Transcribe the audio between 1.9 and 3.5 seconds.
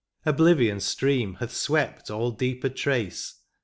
all deeper trace.